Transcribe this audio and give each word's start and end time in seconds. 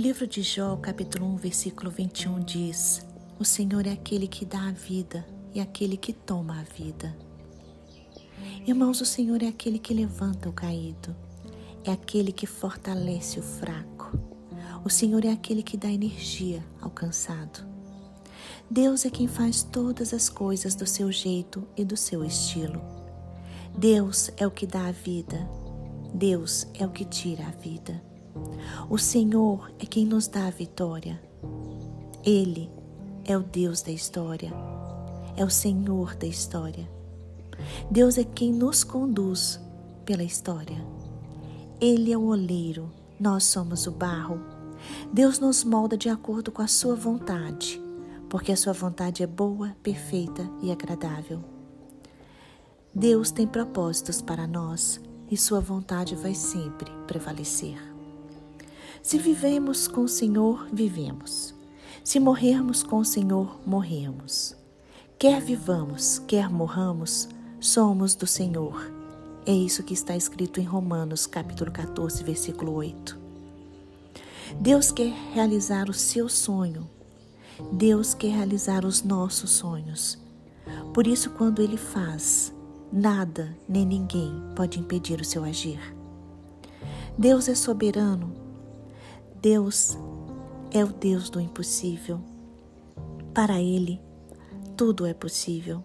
O 0.00 0.02
livro 0.02 0.26
de 0.26 0.40
Jó, 0.40 0.76
capítulo 0.76 1.26
1, 1.34 1.36
versículo 1.36 1.90
21 1.90 2.40
diz: 2.40 3.06
O 3.38 3.44
Senhor 3.44 3.86
é 3.86 3.92
aquele 3.92 4.26
que 4.26 4.46
dá 4.46 4.68
a 4.68 4.72
vida 4.72 5.26
e 5.52 5.60
aquele 5.60 5.98
que 5.98 6.14
toma 6.14 6.58
a 6.58 6.62
vida. 6.62 7.14
Irmãos, 8.66 9.02
o 9.02 9.04
Senhor 9.04 9.42
é 9.42 9.48
aquele 9.48 9.78
que 9.78 9.92
levanta 9.92 10.48
o 10.48 10.54
caído, 10.54 11.14
é 11.84 11.92
aquele 11.92 12.32
que 12.32 12.46
fortalece 12.46 13.38
o 13.38 13.42
fraco. 13.42 14.18
O 14.82 14.88
Senhor 14.88 15.22
é 15.22 15.32
aquele 15.32 15.62
que 15.62 15.76
dá 15.76 15.90
energia 15.90 16.64
ao 16.80 16.88
cansado. 16.88 17.62
Deus 18.70 19.04
é 19.04 19.10
quem 19.10 19.28
faz 19.28 19.62
todas 19.62 20.14
as 20.14 20.30
coisas 20.30 20.74
do 20.74 20.86
seu 20.86 21.12
jeito 21.12 21.68
e 21.76 21.84
do 21.84 21.94
seu 21.98 22.24
estilo. 22.24 22.80
Deus 23.76 24.30
é 24.38 24.46
o 24.46 24.50
que 24.50 24.66
dá 24.66 24.86
a 24.86 24.92
vida. 24.92 25.46
Deus 26.14 26.66
é 26.72 26.86
o 26.86 26.90
que 26.90 27.04
tira 27.04 27.46
a 27.46 27.50
vida. 27.50 28.09
O 28.88 28.98
Senhor 28.98 29.70
é 29.78 29.86
quem 29.86 30.04
nos 30.04 30.26
dá 30.28 30.46
a 30.46 30.50
vitória. 30.50 31.20
Ele 32.24 32.70
é 33.24 33.36
o 33.36 33.42
Deus 33.42 33.82
da 33.82 33.90
história. 33.90 34.52
É 35.36 35.44
o 35.44 35.50
Senhor 35.50 36.14
da 36.16 36.26
história. 36.26 36.88
Deus 37.90 38.18
é 38.18 38.24
quem 38.24 38.52
nos 38.52 38.84
conduz 38.84 39.60
pela 40.04 40.22
história. 40.22 40.84
Ele 41.80 42.12
é 42.12 42.18
o 42.18 42.26
oleiro, 42.26 42.90
nós 43.18 43.44
somos 43.44 43.86
o 43.86 43.90
barro. 43.90 44.40
Deus 45.12 45.38
nos 45.38 45.62
molda 45.64 45.96
de 45.96 46.08
acordo 46.08 46.50
com 46.50 46.62
a 46.62 46.66
sua 46.66 46.94
vontade, 46.94 47.80
porque 48.28 48.52
a 48.52 48.56
sua 48.56 48.72
vontade 48.72 49.22
é 49.22 49.26
boa, 49.26 49.76
perfeita 49.82 50.48
e 50.62 50.70
agradável. 50.70 51.42
Deus 52.94 53.30
tem 53.30 53.46
propósitos 53.46 54.20
para 54.20 54.46
nós 54.46 55.00
e 55.30 55.36
sua 55.36 55.60
vontade 55.60 56.16
vai 56.16 56.34
sempre 56.34 56.90
prevalecer. 57.06 57.89
Se 59.02 59.18
vivemos 59.18 59.88
com 59.88 60.02
o 60.02 60.08
Senhor, 60.08 60.68
vivemos. 60.70 61.54
Se 62.04 62.20
morrermos 62.20 62.82
com 62.82 62.98
o 62.98 63.04
Senhor, 63.04 63.58
morremos. 63.66 64.54
Quer 65.18 65.40
vivamos, 65.40 66.18
quer 66.18 66.50
morramos, 66.50 67.26
somos 67.58 68.14
do 68.14 68.26
Senhor. 68.26 68.92
É 69.46 69.52
isso 69.52 69.82
que 69.82 69.94
está 69.94 70.14
escrito 70.14 70.60
em 70.60 70.64
Romanos, 70.64 71.26
capítulo 71.26 71.70
14, 71.70 72.22
versículo 72.22 72.74
8. 72.74 73.18
Deus 74.60 74.92
quer 74.92 75.14
realizar 75.32 75.88
o 75.88 75.94
seu 75.94 76.28
sonho. 76.28 76.88
Deus 77.72 78.12
quer 78.12 78.32
realizar 78.32 78.84
os 78.84 79.02
nossos 79.02 79.50
sonhos. 79.50 80.18
Por 80.92 81.06
isso, 81.06 81.30
quando 81.30 81.62
Ele 81.62 81.78
faz, 81.78 82.52
nada 82.92 83.56
nem 83.66 83.86
ninguém 83.86 84.42
pode 84.54 84.78
impedir 84.78 85.20
o 85.20 85.24
seu 85.24 85.42
agir. 85.42 85.80
Deus 87.16 87.48
é 87.48 87.54
soberano 87.54 88.49
Deus 89.42 89.96
é 90.70 90.84
o 90.84 90.88
Deus 90.88 91.30
do 91.30 91.40
impossível. 91.40 92.20
Para 93.32 93.58
Ele, 93.58 93.98
tudo 94.76 95.06
é 95.06 95.14
possível. 95.14 95.82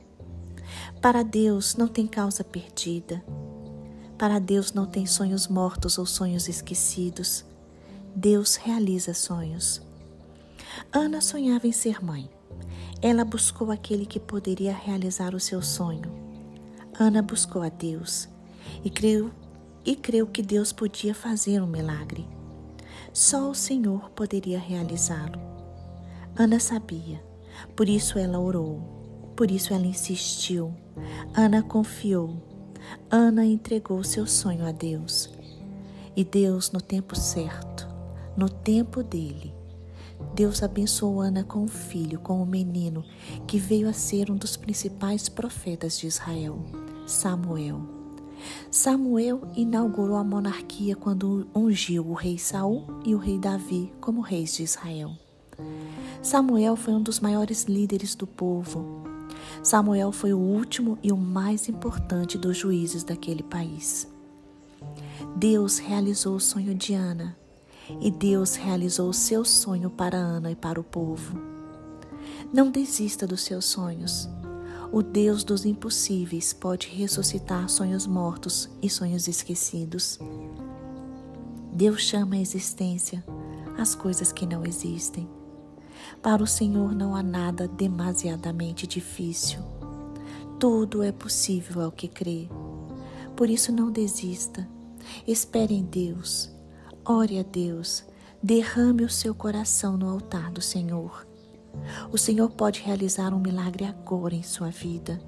Para 1.02 1.24
Deus 1.24 1.78
não 1.78 1.88
tem 1.88 2.06
causa 2.06 2.44
perdida. 2.44 3.24
Para 4.18 4.40
Deus 4.40 4.74
não 4.74 4.86
tem 4.86 5.06
sonhos 5.06 5.48
mortos 5.48 5.98
ou 5.98 6.06
sonhos 6.06 6.50
esquecidos. 6.50 7.46
Deus 8.14 8.58
realiza 8.58 9.14
sonhos. 9.14 9.82
Ana 10.92 11.22
sonhava 11.22 11.66
em 11.66 11.72
ser 11.72 12.04
mãe. 12.04 12.30
Ela 13.02 13.24
buscou 13.24 13.72
aquele 13.72 14.06
que 14.06 14.20
poderia 14.20 14.74
realizar 14.74 15.34
o 15.34 15.40
seu 15.40 15.62
sonho. 15.62 16.12
Ana 17.00 17.22
buscou 17.22 17.62
a 17.62 17.70
Deus 17.70 18.28
e 18.84 18.90
creu 18.90 19.32
e 19.86 19.96
creu 19.96 20.28
que 20.28 20.42
Deus 20.42 20.74
podia 20.74 21.16
fazer 21.16 21.62
um 21.62 21.68
milagre. 21.68 22.35
Só 23.16 23.50
o 23.50 23.56
Senhor 23.56 24.10
poderia 24.10 24.60
realizá-lo. 24.60 25.40
Ana 26.36 26.60
sabia, 26.60 27.24
por 27.74 27.88
isso 27.88 28.20
ela 28.20 28.38
orou, 28.38 29.32
por 29.38 29.50
isso 29.50 29.74
ela 29.74 29.86
insistiu. 29.86 30.74
Ana 31.34 31.64
confiou. 31.64 32.36
Ana 33.10 33.46
entregou 33.46 34.04
seu 34.04 34.28
sonho 34.28 34.66
a 34.68 34.74
Deus. 34.74 35.34
E 36.14 36.26
Deus, 36.26 36.74
no 36.74 36.82
tempo 36.82 37.16
certo, 37.16 37.88
no 38.36 38.50
tempo 38.50 39.02
dele, 39.02 39.56
Deus 40.34 40.62
abençoou 40.62 41.22
Ana 41.22 41.42
com 41.42 41.60
um 41.60 41.70
filho, 41.70 42.20
com 42.20 42.42
um 42.42 42.46
menino 42.46 43.02
que 43.48 43.58
veio 43.58 43.88
a 43.88 43.94
ser 43.94 44.30
um 44.30 44.36
dos 44.36 44.58
principais 44.58 45.30
profetas 45.30 45.98
de 45.98 46.06
Israel, 46.06 46.60
Samuel. 47.08 47.95
Samuel 48.70 49.42
inaugurou 49.56 50.18
a 50.18 50.24
monarquia 50.24 50.96
quando 50.96 51.48
ungiu 51.56 52.08
o 52.08 52.14
rei 52.14 52.38
Saul 52.38 52.86
e 53.06 53.16
o 53.16 53.18
rei 53.18 53.38
Davi 53.38 53.92
como 54.00 54.22
reis 54.22 54.56
de 54.56 54.64
Israel. 54.64 55.12
Samuel 56.22 56.76
foi 56.76 56.94
um 56.94 57.02
dos 57.02 57.20
maiores 57.20 57.64
líderes 57.66 58.16
do 58.16 58.28
povo. 58.28 59.04
Samuel 59.64 60.12
foi 60.12 60.34
o 60.34 60.40
último 60.40 60.98
e 61.02 61.12
o 61.12 61.18
mais 61.18 61.70
importante 61.70 62.38
dos 62.38 62.58
juízes 62.58 63.04
daquele 63.04 63.44
país. 63.44 64.08
Deus 65.36 65.78
realizou 65.78 66.36
o 66.36 66.40
sonho 66.40 66.76
de 66.76 66.94
Ana 66.94 67.36
e 68.02 68.10
Deus 68.10 68.56
realizou 68.56 69.10
o 69.10 69.14
seu 69.14 69.46
sonho 69.46 69.90
para 69.90 70.18
Ana 70.18 70.52
e 70.52 70.56
para 70.56 70.80
o 70.80 70.84
povo. 70.84 71.40
Não 72.54 72.72
desista 72.72 73.28
dos 73.28 73.42
seus 73.42 73.66
sonhos. 73.66 74.30
O 74.96 75.04
Deus 75.04 75.44
dos 75.44 75.66
impossíveis 75.66 76.54
pode 76.54 76.88
ressuscitar 76.88 77.68
sonhos 77.68 78.08
mortos 78.08 78.70
e 78.82 78.90
sonhos 78.90 79.28
esquecidos. 79.28 80.18
Deus 81.74 82.00
chama 82.00 82.36
à 82.36 82.40
existência 82.40 83.22
as 83.78 83.94
coisas 83.94 84.32
que 84.32 84.46
não 84.46 84.66
existem. 84.66 85.28
Para 86.22 86.42
o 86.42 86.48
Senhor 86.48 86.96
não 86.96 87.14
há 87.14 87.22
nada 87.22 87.68
demasiadamente 87.68 88.88
difícil. 88.88 89.60
Tudo 90.58 91.04
é 91.04 91.12
possível 91.12 91.82
ao 91.82 91.92
que 91.92 92.08
crê. 92.08 92.48
Por 93.36 93.50
isso 93.50 93.74
não 93.74 93.92
desista. 93.92 94.66
Espere 95.28 95.74
em 95.74 95.84
Deus. 95.84 96.50
Ore 97.04 97.38
a 97.38 97.44
Deus. 97.44 98.06
Derrame 98.42 99.04
o 99.04 99.10
seu 99.10 99.36
coração 99.36 99.98
no 99.98 100.08
altar 100.08 100.50
do 100.54 100.62
Senhor. 100.62 101.28
O 102.12 102.18
Senhor 102.18 102.50
pode 102.50 102.82
realizar 102.82 103.34
um 103.34 103.40
milagre 103.40 103.86
agora 103.86 104.36
em 104.36 104.44
sua 104.44 104.70
vida. 104.70 105.20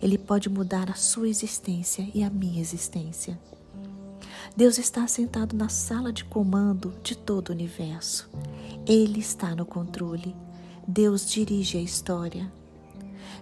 Ele 0.00 0.18
pode 0.18 0.48
mudar 0.48 0.90
a 0.90 0.94
sua 0.94 1.28
existência 1.28 2.08
e 2.14 2.22
a 2.22 2.30
minha 2.30 2.60
existência. 2.60 3.38
Deus 4.56 4.78
está 4.78 5.06
sentado 5.06 5.56
na 5.56 5.68
sala 5.68 6.12
de 6.12 6.24
comando 6.24 6.94
de 7.02 7.16
todo 7.16 7.48
o 7.48 7.52
universo. 7.52 8.28
Ele 8.86 9.18
está 9.18 9.54
no 9.54 9.64
controle. 9.64 10.34
Deus 10.86 11.28
dirige 11.28 11.78
a 11.78 11.82
história. 11.82 12.50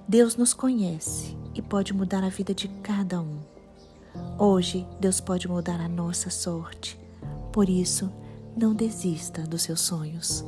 Deus 0.07 0.37
nos 0.37 0.55
conhece 0.55 1.37
e 1.55 1.61
pode 1.61 1.93
mudar 1.93 2.25
a 2.25 2.29
vida 2.29 2.55
de 2.55 2.69
cada 2.69 3.21
um. 3.21 3.39
Hoje, 4.39 4.87
Deus 5.01 5.21
pode 5.21 5.49
mudar 5.49 5.81
a 5.81 5.89
nossa 5.89 6.31
sorte. 6.31 6.99
Por 7.53 7.69
isso, 7.69 8.11
não 8.57 8.75
desista 8.75 9.43
dos 9.43 9.63
seus 9.63 9.81
sonhos. 9.81 10.45